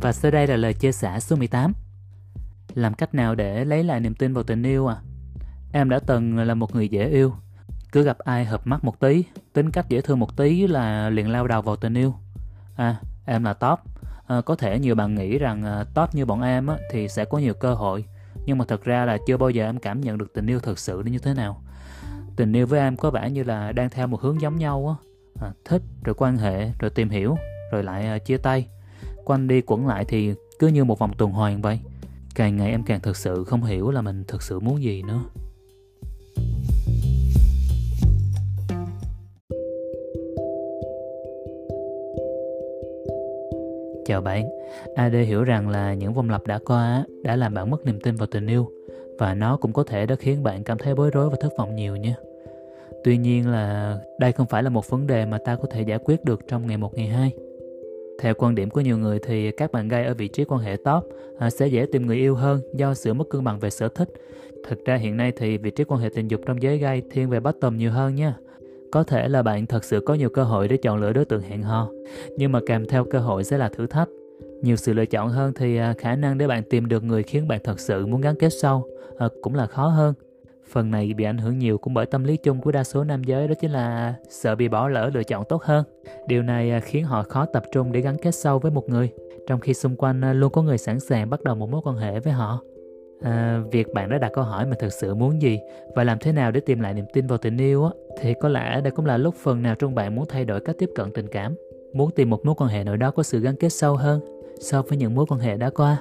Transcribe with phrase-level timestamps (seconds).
[0.00, 1.72] Và sau đây là lời chia sẻ số 18.
[2.74, 4.96] Làm cách nào để lấy lại niềm tin vào tình yêu à?
[5.72, 7.34] Em đã từng là một người dễ yêu.
[7.92, 11.30] Cứ gặp ai hợp mắt một tí, tính cách dễ thương một tí là liền
[11.30, 12.14] lao đầu vào tình yêu.
[12.76, 13.78] À, em là top.
[14.26, 17.24] À, có thể nhiều bạn nghĩ rằng à, top như bọn em á, thì sẽ
[17.24, 18.04] có nhiều cơ hội.
[18.46, 20.78] Nhưng mà thật ra là chưa bao giờ em cảm nhận được tình yêu thật
[20.78, 21.62] sự như thế nào.
[22.36, 25.08] Tình yêu với em có vẻ như là đang theo một hướng giống nhau á.
[25.46, 27.36] À, thích, rồi quan hệ, rồi tìm hiểu,
[27.72, 28.68] rồi lại à, chia tay
[29.24, 31.78] quanh đi quẩn lại thì cứ như một vòng tuần hoàn vậy
[32.34, 35.20] càng ngày em càng thực sự không hiểu là mình thực sự muốn gì nữa
[44.06, 44.48] Chào bạn,
[44.94, 48.16] AD hiểu rằng là những vòng lặp đã qua đã làm bạn mất niềm tin
[48.16, 48.70] vào tình yêu
[49.18, 51.76] và nó cũng có thể đã khiến bạn cảm thấy bối rối và thất vọng
[51.76, 52.14] nhiều nhé.
[53.04, 55.98] Tuy nhiên là đây không phải là một vấn đề mà ta có thể giải
[56.04, 57.32] quyết được trong ngày một ngày hai.
[58.18, 60.76] Theo quan điểm của nhiều người thì các bạn gay ở vị trí quan hệ
[60.76, 61.04] top
[61.38, 64.08] à, sẽ dễ tìm người yêu hơn do sự mất cân bằng về sở thích.
[64.68, 67.30] Thực ra hiện nay thì vị trí quan hệ tình dục trong giới gay thiên
[67.30, 68.34] về bottom nhiều hơn nha.
[68.92, 71.42] Có thể là bạn thật sự có nhiều cơ hội để chọn lựa đối tượng
[71.42, 71.90] hẹn hò,
[72.36, 74.08] nhưng mà kèm theo cơ hội sẽ là thử thách.
[74.62, 77.48] Nhiều sự lựa chọn hơn thì à, khả năng để bạn tìm được người khiến
[77.48, 80.14] bạn thật sự muốn gắn kết sâu à, cũng là khó hơn.
[80.70, 83.24] Phần này bị ảnh hưởng nhiều cũng bởi tâm lý chung của đa số nam
[83.24, 85.84] giới đó chính là sợ bị bỏ lỡ lựa chọn tốt hơn.
[86.26, 89.10] Điều này à, khiến họ khó tập trung để gắn kết sâu với một người,
[89.46, 91.96] trong khi xung quanh à, luôn có người sẵn sàng bắt đầu một mối quan
[91.96, 92.60] hệ với họ.
[93.22, 95.58] À, việc bạn đã đặt câu hỏi mà thực sự muốn gì
[95.94, 97.90] và làm thế nào để tìm lại niềm tin vào tình yêu á,
[98.20, 100.76] thì có lẽ đây cũng là lúc phần nào trong bạn muốn thay đổi cách
[100.78, 101.54] tiếp cận tình cảm,
[101.92, 104.20] muốn tìm một mối quan hệ nào đó có sự gắn kết sâu hơn
[104.60, 105.96] so với những mối quan hệ đã qua.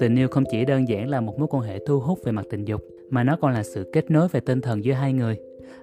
[0.00, 2.46] Tình yêu không chỉ đơn giản là một mối quan hệ thu hút về mặt
[2.50, 2.80] tình dục,
[3.10, 5.38] mà nó còn là sự kết nối về tinh thần giữa hai người.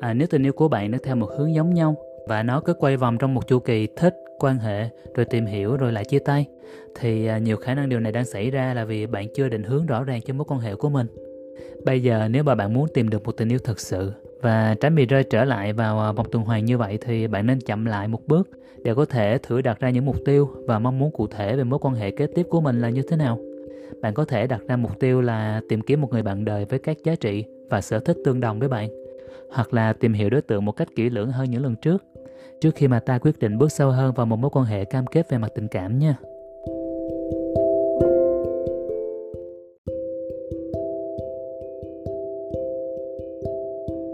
[0.00, 1.96] À, nếu tình yêu của bạn nó theo một hướng giống nhau
[2.28, 5.76] và nó cứ quay vòng trong một chu kỳ thích, quan hệ, rồi tìm hiểu
[5.76, 6.46] rồi lại chia tay,
[6.94, 9.62] thì à, nhiều khả năng điều này đang xảy ra là vì bạn chưa định
[9.62, 11.06] hướng rõ ràng cho mối quan hệ của mình.
[11.84, 14.12] Bây giờ nếu mà bạn muốn tìm được một tình yêu thật sự
[14.42, 17.46] và tránh bị rơi trở lại vào à, vòng tuần hoàn như vậy thì bạn
[17.46, 18.50] nên chậm lại một bước
[18.84, 21.64] để có thể thử đặt ra những mục tiêu và mong muốn cụ thể về
[21.64, 23.38] mối quan hệ kế tiếp của mình là như thế nào
[24.00, 26.78] bạn có thể đặt ra mục tiêu là tìm kiếm một người bạn đời với
[26.78, 28.88] các giá trị và sở thích tương đồng với bạn,
[29.50, 32.04] hoặc là tìm hiểu đối tượng một cách kỹ lưỡng hơn những lần trước.
[32.60, 35.06] Trước khi mà ta quyết định bước sâu hơn vào một mối quan hệ cam
[35.06, 36.16] kết về mặt tình cảm nha.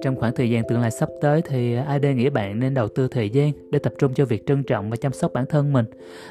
[0.03, 3.09] Trong khoảng thời gian tương lai sắp tới thì ID nghĩ bạn nên đầu tư
[3.09, 5.87] thời gian để tập trung cho việc trân trọng và chăm sóc bản thân mình.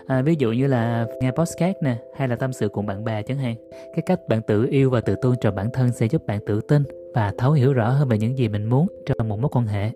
[0.08, 3.22] À, ví dụ như là nghe podcast nè, hay là tâm sự cùng bạn bè
[3.22, 3.56] chẳng hạn.
[3.72, 6.62] Cái cách bạn tự yêu và tự tôn trọng bản thân sẽ giúp bạn tự
[6.62, 6.84] tin
[7.14, 9.92] và thấu hiểu rõ hơn về những gì mình muốn trong một mối quan hệ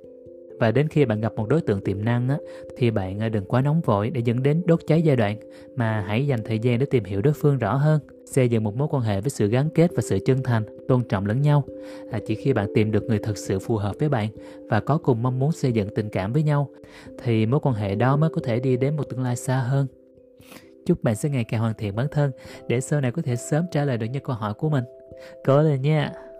[0.62, 2.38] và đến khi bạn gặp một đối tượng tiềm năng á,
[2.78, 5.38] thì bạn à, đừng quá nóng vội để dẫn đến đốt cháy giai đoạn
[5.76, 8.00] mà hãy dành thời gian để tìm hiểu đối phương rõ hơn
[8.32, 11.04] xây dựng một mối quan hệ với sự gắn kết và sự chân thành tôn
[11.04, 11.64] trọng lẫn nhau.
[12.12, 14.30] À, chỉ khi bạn tìm được người thật sự phù hợp với bạn
[14.70, 16.70] và có cùng mong muốn xây dựng tình cảm với nhau
[17.24, 19.88] thì mối quan hệ đó mới có thể đi đến một tương lai xa hơn.
[20.86, 22.32] Chúc bạn sẽ ngày càng hoàn thiện bản thân
[22.68, 24.84] để sau này có thể sớm trả lời được những câu hỏi của mình.
[25.46, 26.31] Cố lên nha!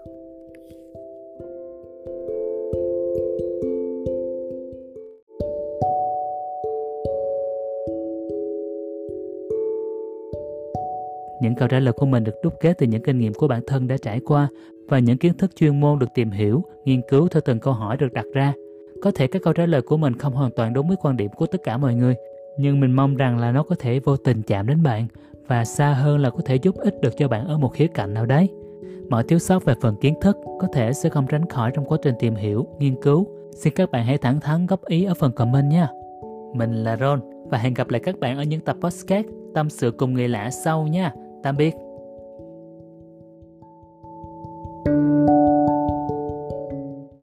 [11.42, 13.62] Những câu trả lời của mình được đúc kết từ những kinh nghiệm của bản
[13.68, 14.48] thân đã trải qua
[14.90, 17.98] và những kiến thức chuyên môn được tìm hiểu, nghiên cứu theo từng câu hỏi
[17.98, 18.54] được đặt ra.
[19.02, 21.32] Có thể các câu trả lời của mình không hoàn toàn đúng với quan điểm
[21.36, 22.16] của tất cả mọi người,
[22.58, 25.08] nhưng mình mong rằng là nó có thể vô tình chạm đến bạn
[25.48, 28.14] và xa hơn là có thể giúp ích được cho bạn ở một khía cạnh
[28.14, 28.50] nào đấy.
[29.10, 31.98] Mọi thiếu sót về phần kiến thức có thể sẽ không tránh khỏi trong quá
[32.04, 33.28] trình tìm hiểu, nghiên cứu.
[33.52, 35.88] Xin các bạn hãy thẳng thắn góp ý ở phần comment nha.
[36.54, 39.92] Mình là Ron và hẹn gặp lại các bạn ở những tập podcast tâm sự
[39.92, 41.14] cùng người lạ sau nha.
[41.44, 41.91] Tạm biệt.